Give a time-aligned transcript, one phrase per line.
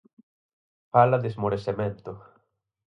[0.93, 2.11] Fala de esmorecemento.